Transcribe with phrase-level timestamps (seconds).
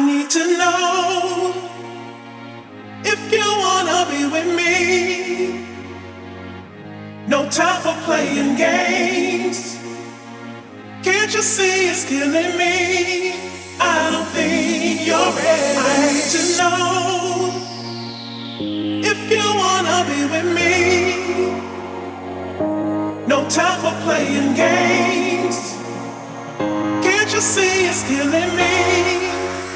[0.00, 1.52] need to know
[3.04, 5.66] if you wanna be with me.
[7.28, 9.78] No time for playing games.
[11.02, 13.32] Can't you see it's killing me?
[13.80, 15.76] I don't think you're ready.
[15.78, 16.80] I need to know
[19.12, 20.72] if you wanna be with me.
[23.26, 25.58] No time for playing games.
[27.04, 29.29] Can't you see it's killing me?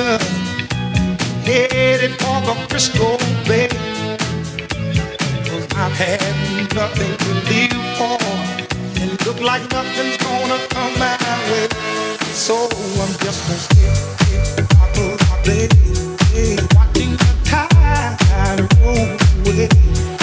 [0.00, 0.18] Georgia,
[1.44, 3.68] headed for the 'Frisco Bay.
[5.44, 6.20] Cause I've had
[6.74, 8.18] nothing to live for,
[9.00, 11.16] and look like nothing's gonna come my
[11.50, 11.68] way.
[12.32, 12.54] So
[13.02, 15.68] I'm just gonna stay skip, rock, rock, day,
[16.32, 19.08] day, watching the tide roll
[19.46, 19.68] away,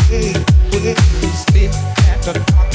[0.10, 0.34] away,
[0.74, 0.96] away,
[1.44, 1.74] step
[2.10, 2.67] at the top.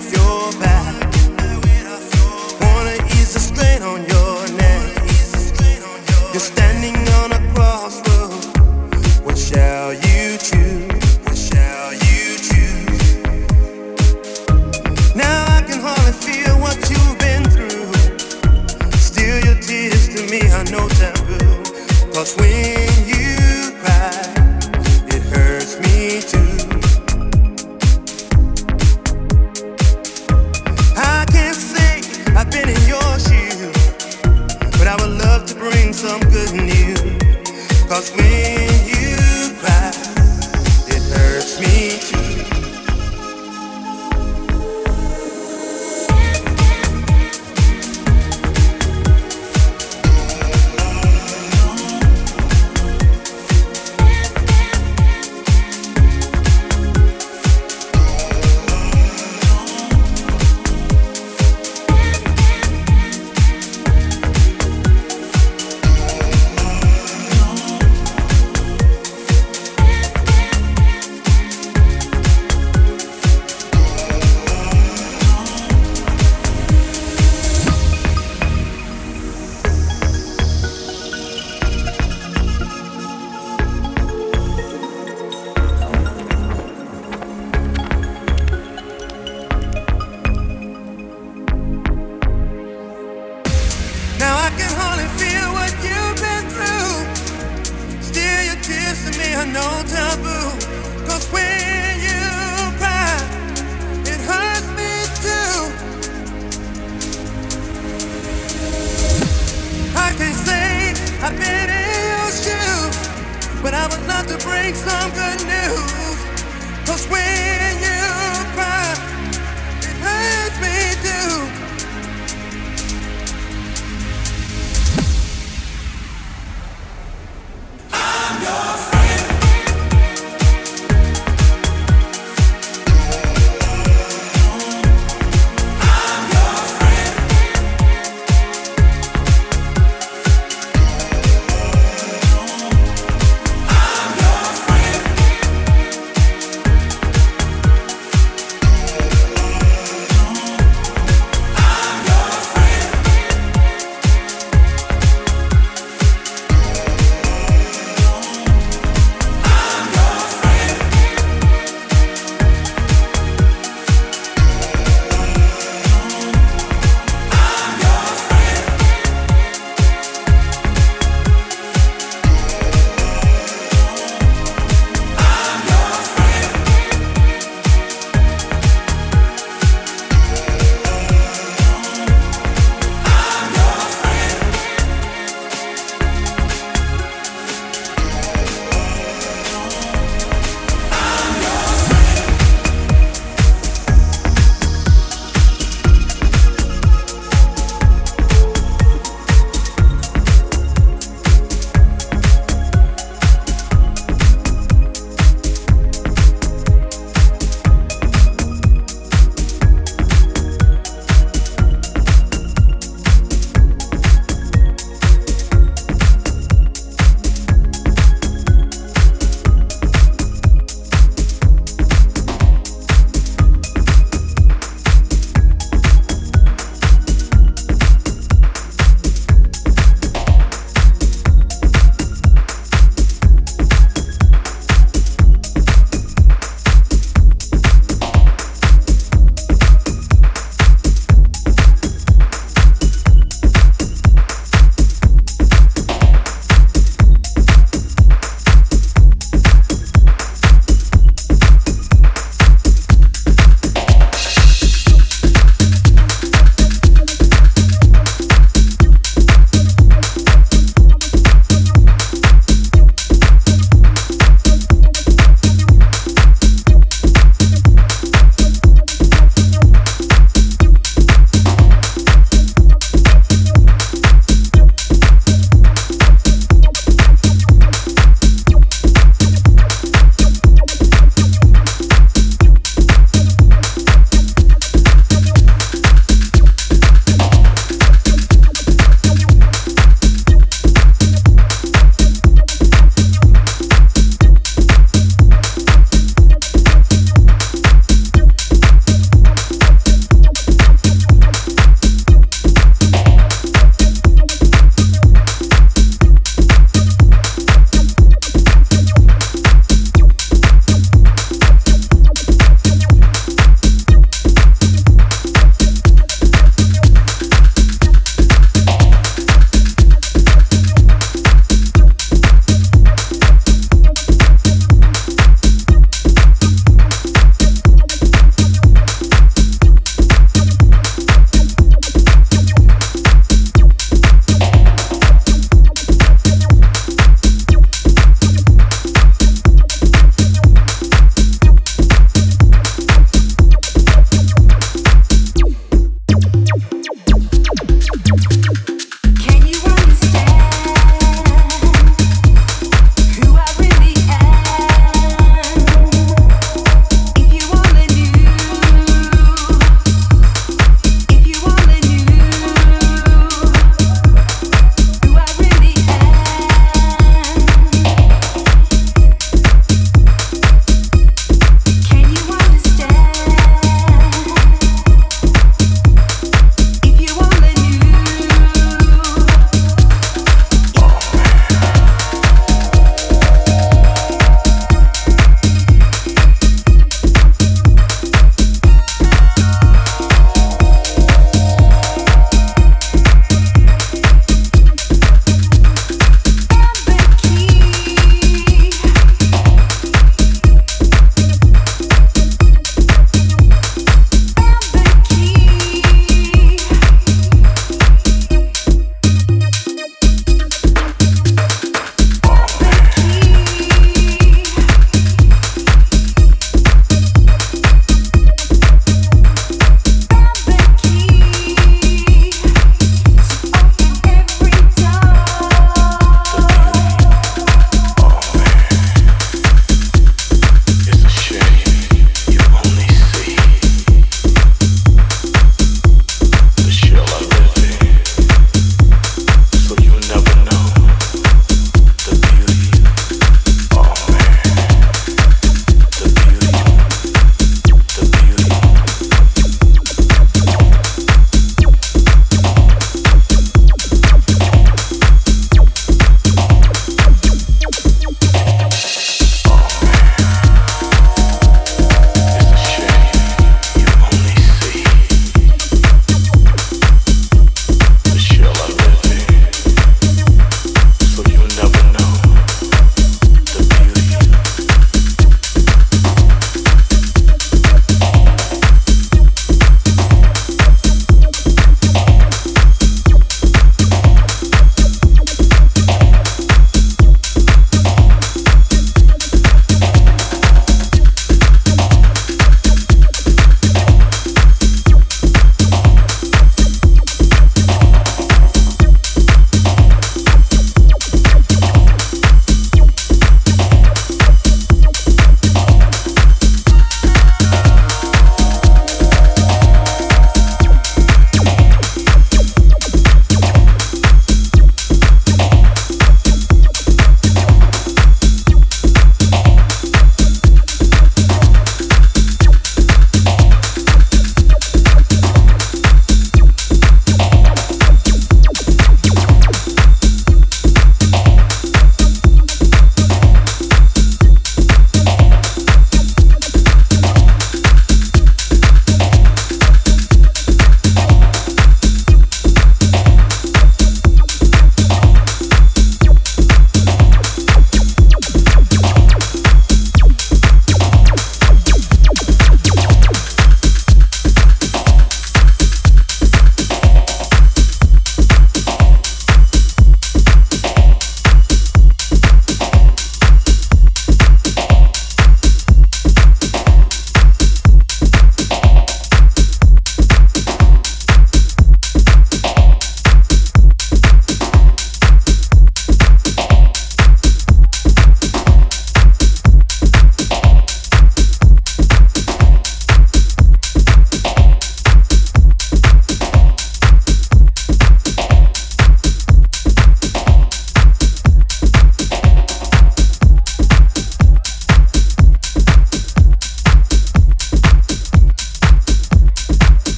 [0.00, 0.94] off your back.
[2.60, 6.32] Wanna ease the strain on your neck.
[6.32, 6.99] You're standing.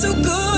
[0.00, 0.57] Listening to